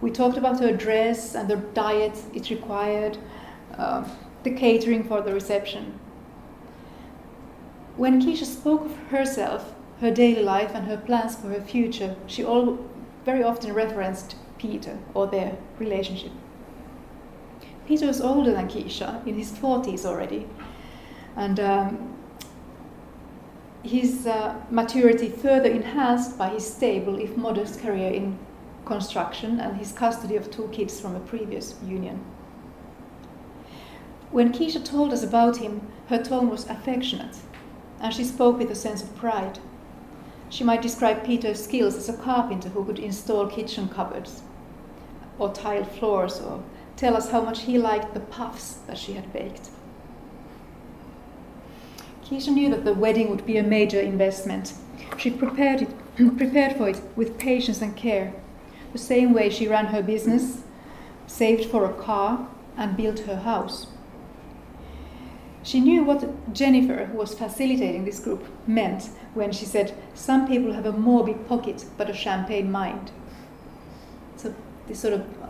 [0.00, 3.18] We talked about her dress and the diet it required,
[3.76, 4.08] uh,
[4.44, 5.98] the catering for the reception.
[7.96, 12.44] When Keisha spoke of herself, her daily life, and her plans for her future, she
[12.44, 12.78] all,
[13.24, 16.32] very often referenced Peter or their relationship.
[17.86, 20.46] Peter was older than Keisha, in his 40s already,
[21.36, 22.14] and um,
[23.82, 28.38] his uh, maturity further enhanced by his stable, if modest, career in
[28.84, 32.24] construction and his custody of two kids from a previous union.
[34.30, 37.36] When Keisha told us about him, her tone was affectionate
[38.00, 39.58] and she spoke with a sense of pride.
[40.48, 44.42] She might describe Peter's skills as a carpenter who could install kitchen cupboards
[45.38, 46.62] or tile floors or
[46.96, 49.70] tell us how much he liked the puffs that she had baked.
[52.24, 54.74] Keisha knew that the wedding would be a major investment.
[55.18, 58.32] She prepared, it, prepared for it with patience and care,
[58.92, 60.62] the same way she ran her business,
[61.26, 63.86] saved for a car, and built her house.
[65.62, 70.72] She knew what Jennifer, who was facilitating this group, meant when she said, Some people
[70.72, 73.10] have a mauby pocket but a champagne mind.
[74.36, 74.54] So,
[74.88, 75.48] this sort of uh,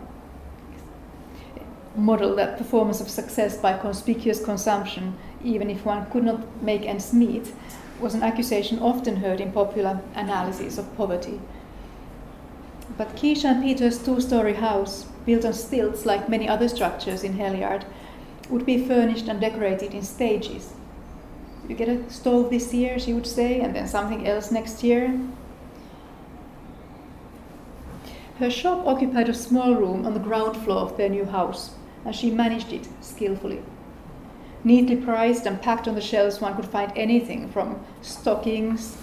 [1.95, 7.13] model that performance of success by conspicuous consumption, even if one could not make ends
[7.13, 7.53] meet,
[8.01, 11.41] was an accusation often heard in popular analyses of poverty.
[12.97, 17.35] But Keisha and Peter's two story house, built on stilts like many other structures in
[17.35, 17.85] Hell Yard,
[18.51, 20.75] would be furnished and decorated in stages.
[21.69, 25.21] You get a stove this year, she would say, and then something else next year.
[28.39, 31.75] Her shop occupied a small room on the ground floor of their new house,
[32.05, 33.63] and she managed it skillfully.
[34.65, 38.97] Neatly priced and packed on the shelves, one could find anything from stockings,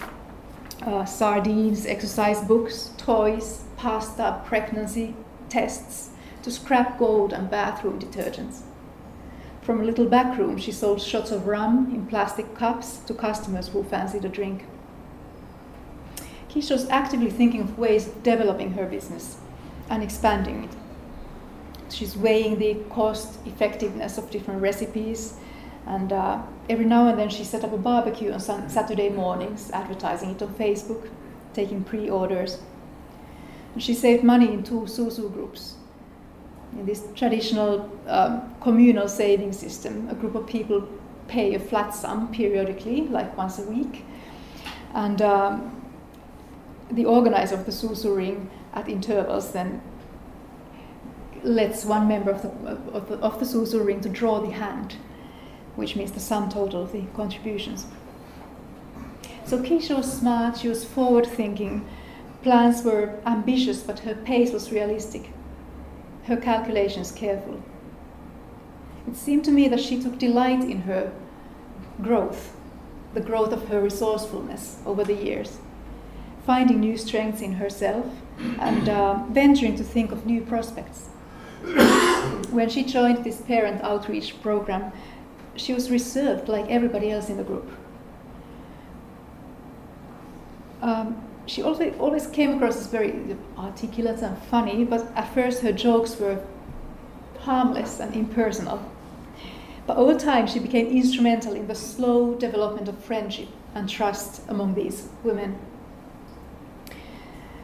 [0.82, 5.16] uh, sardines, exercise books, toys, pasta, pregnancy
[5.50, 6.10] tests,
[6.44, 8.62] to scrap gold and bathroom detergents.
[9.68, 13.68] From a little back room, she sold shots of rum in plastic cups to customers
[13.68, 14.64] who fancied a drink.
[16.50, 19.36] Keisha was actively thinking of ways of developing her business
[19.90, 20.70] and expanding it.
[21.90, 25.34] She's weighing the cost effectiveness of different recipes,
[25.86, 30.30] and uh, every now and then she set up a barbecue on Saturday mornings, advertising
[30.30, 31.10] it on Facebook,
[31.54, 32.60] taking pre orders.
[33.74, 35.77] And she saved money in two Susu groups
[36.74, 40.88] in this traditional um, communal saving system, a group of people
[41.28, 44.06] pay a flat sum periodically, like once a week,
[44.94, 45.82] and um,
[46.92, 49.82] the organizer of the Susu ring at intervals then
[51.44, 52.50] lets one member of the,
[52.94, 54.96] of the, of the Susu ring to draw the hand,
[55.76, 57.88] which means the sum total of the contributions.
[59.46, 61.88] So Keisha was smart, she was forward thinking,
[62.42, 65.30] plans were ambitious, but her pace was realistic,
[66.28, 67.62] her calculations careful.
[69.08, 71.14] It seemed to me that she took delight in her
[72.02, 72.56] growth,
[73.14, 75.60] the growth of her resourcefulness over the years,
[76.46, 78.06] finding new strengths in herself
[78.60, 81.08] and uh, venturing to think of new prospects.
[82.52, 84.92] when she joined this parent outreach program,
[85.56, 87.70] she was reserved like everybody else in the group.
[90.82, 95.72] Um, she always, always came across as very articulate and funny, but at first her
[95.72, 96.44] jokes were
[97.40, 98.80] harmless and impersonal.
[99.88, 104.76] But over time, she became instrumental in the slow development of friendship and trust among
[104.76, 105.58] these women.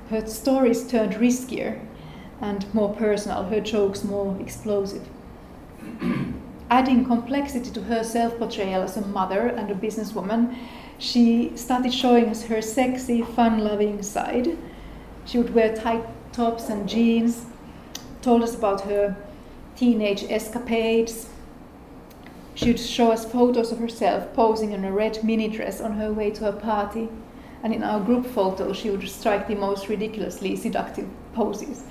[0.09, 1.85] Her stories turned riskier
[2.39, 5.05] and more personal, her jokes more explosive.
[6.69, 10.55] Adding complexity to her self portrayal as a mother and a businesswoman,
[11.03, 14.57] she started showing us her sexy, fun loving side.
[15.25, 17.45] She would wear tight tops and jeans,
[18.21, 19.15] told us about her
[19.75, 21.27] teenage escapades,
[22.55, 26.13] she would show us photos of herself posing in a red mini dress on her
[26.13, 27.09] way to a party.
[27.63, 31.83] And in our group photo, she would strike the most ridiculously seductive poses.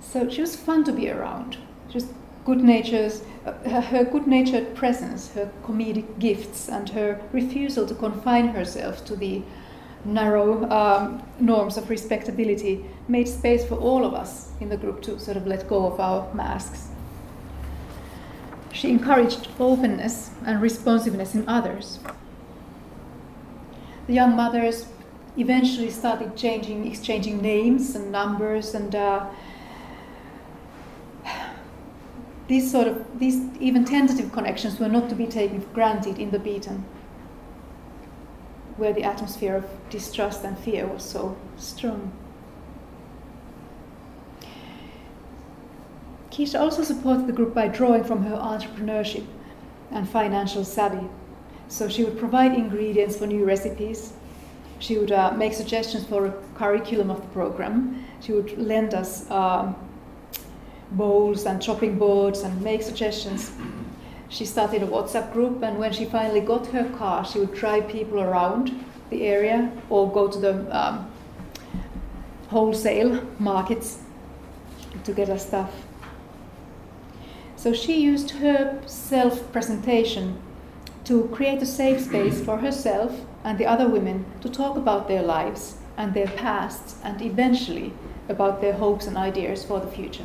[0.00, 1.56] So she was fun to be around.
[1.88, 2.08] She was
[2.44, 3.12] good natured,
[3.46, 9.16] uh, her good natured presence, her comedic gifts, and her refusal to confine herself to
[9.16, 9.42] the
[10.04, 15.18] narrow um, norms of respectability made space for all of us in the group to
[15.20, 16.88] sort of let go of our masks.
[18.72, 21.98] She encouraged openness and responsiveness in others.
[24.06, 24.86] The young mothers
[25.36, 29.26] eventually started changing, exchanging names and numbers, and uh,
[32.50, 36.32] these sort of these even tentative connections were not to be taken for granted in
[36.32, 36.82] the Beetham,
[38.76, 42.12] where the atmosphere of distrust and fear was so strong.
[46.32, 49.26] Keisha also supported the group by drawing from her entrepreneurship
[49.92, 51.06] and financial savvy.
[51.68, 54.12] So she would provide ingredients for new recipes.
[54.80, 58.04] She would uh, make suggestions for a curriculum of the program.
[58.20, 59.76] She would lend us um,
[60.92, 63.52] bowls and chopping boards and make suggestions.
[64.28, 67.88] She started a WhatsApp group, and when she finally got her car, she would drive
[67.88, 71.10] people around the area or go to the um,
[72.48, 73.98] wholesale markets
[75.04, 75.72] to get her stuff.
[77.56, 80.40] So she used her self presentation
[81.04, 85.22] to create a safe space for herself and the other women to talk about their
[85.22, 87.92] lives and their pasts and eventually
[88.28, 90.24] about their hopes and ideas for the future.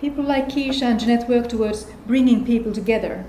[0.00, 3.26] People like Keisha and Jeanette work towards bringing people together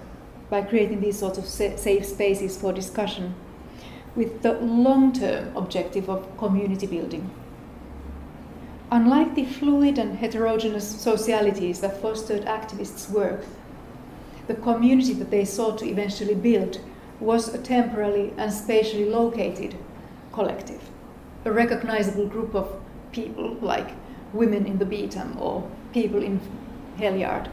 [0.49, 3.35] by creating these sorts of safe spaces for discussion
[4.15, 7.29] with the long term objective of community building.
[8.89, 13.43] Unlike the fluid and heterogeneous socialities that fostered activists' work,
[14.47, 16.79] the community that they sought to eventually build
[17.19, 19.75] was a temporally and spatially located
[20.31, 20.89] collective,
[21.43, 23.91] a recognizable group of people like
[24.31, 26.39] women in the Beetham or people in
[26.97, 27.49] Hell Yard.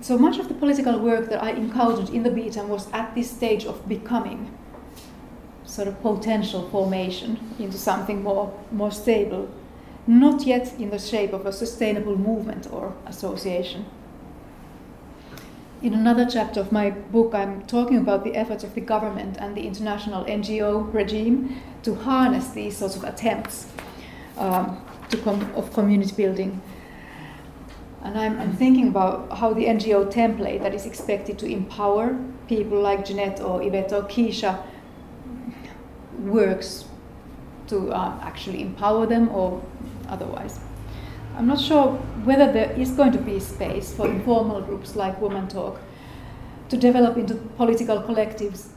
[0.00, 3.30] So much of the political work that I encountered in the Beetham was at this
[3.30, 4.56] stage of becoming
[5.64, 9.50] sort of potential formation into something more, more stable,
[10.06, 13.84] not yet in the shape of a sustainable movement or association.
[15.82, 19.56] In another chapter of my book, I'm talking about the efforts of the government and
[19.56, 23.68] the international NGO regime to harness these sorts of attempts
[24.36, 24.82] um,
[25.16, 26.60] com- of community building.
[28.02, 32.80] And I'm, I'm, thinking about how the NGO template that is expected to empower people
[32.80, 34.62] like Jeanette or Yvette or Keisha
[36.18, 36.84] works
[37.66, 39.62] to uh, actually empower them or
[40.08, 40.60] otherwise.
[41.36, 41.92] I'm not sure
[42.24, 45.80] whether there is going to be space for informal groups like Woman Talk
[46.68, 48.68] to develop into political collectives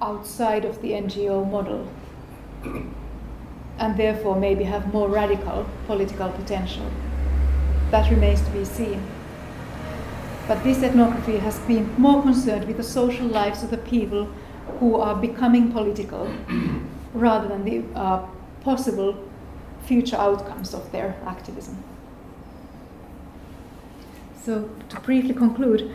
[0.00, 1.88] outside of the NGO model
[3.78, 6.90] and therefore maybe have more radical political potential.
[7.90, 9.02] That remains to be seen.
[10.46, 14.28] But this ethnography has been more concerned with the social lives of the people
[14.80, 16.32] who are becoming political
[17.14, 18.26] rather than the uh,
[18.62, 19.16] possible
[19.84, 21.82] future outcomes of their activism.
[24.42, 25.90] So, to briefly conclude,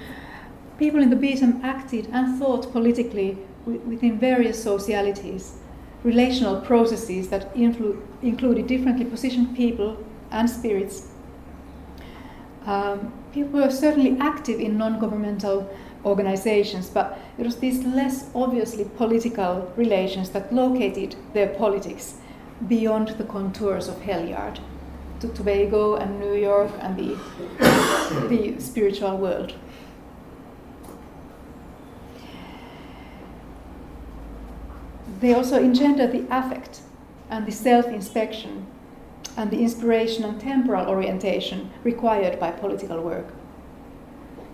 [0.78, 5.58] people in the Beetham acted and thought politically within various socialities,
[6.04, 9.98] relational processes that influ- included differently positioned people
[10.32, 11.10] and spirits.
[12.66, 15.70] Um, people were certainly active in non governmental
[16.06, 22.16] organizations, but it was these less obviously political relations that located their politics
[22.68, 24.60] beyond the contours of Hell Yard
[25.20, 27.18] to Tobago and New York and the,
[28.30, 29.54] the spiritual world.
[35.24, 36.82] They also engender the affect
[37.30, 38.68] and the self inspection
[39.38, 43.28] and the inspiration and temporal orientation required by political work.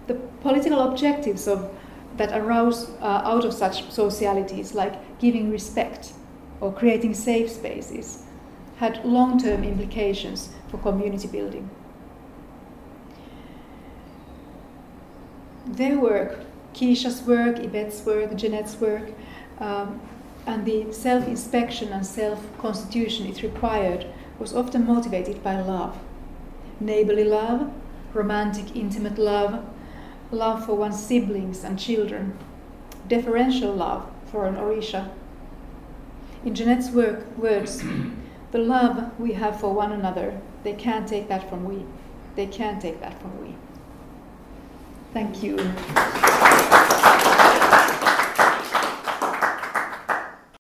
[0.05, 1.75] The political objectives of,
[2.17, 6.13] that arouse uh, out of such socialities, like giving respect
[6.61, 8.25] or creating safe spaces,
[8.77, 11.67] had long term implications for community building.
[15.65, 16.41] Their work,
[16.75, 19.09] Keisha's work, Yvette's work, Jeanette's work,
[19.59, 19.99] um,
[20.49, 24.07] and the self inspection and self constitution it required
[24.39, 25.97] was often motivated by love
[26.79, 27.71] neighborly love,
[28.13, 29.65] romantic, intimate love,
[30.31, 32.37] love for one's siblings and children,
[33.07, 35.11] deferential love for an Orisha.
[36.45, 37.83] In Jeanette's work, words,
[38.51, 41.85] the love we have for one another, they can't take that from we.
[42.35, 43.55] They can't take that from we.
[45.13, 45.57] Thank you.